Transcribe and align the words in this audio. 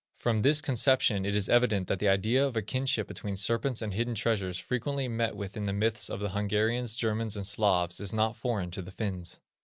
From 0.17 0.39
this 0.39 0.61
conception 0.63 1.27
it 1.27 1.35
is 1.35 1.47
evident 1.47 1.87
that 1.87 1.99
the 1.99 2.09
idea 2.09 2.43
of 2.43 2.57
a 2.57 2.63
kinship 2.63 3.07
between 3.07 3.35
serpents 3.35 3.83
and 3.83 3.93
hidden 3.93 4.15
treasures 4.15 4.57
frequently 4.57 5.07
met 5.07 5.35
with 5.35 5.55
in 5.55 5.67
the 5.67 5.73
myths 5.73 6.09
of 6.09 6.19
the 6.19 6.29
Hungarians, 6.29 6.95
Germans, 6.95 7.35
and 7.35 7.45
Slavs, 7.45 7.99
is 7.99 8.11
not 8.11 8.35
foreign 8.35 8.71
to 8.71 8.81
the 8.81 8.89
Finns. 8.89 9.37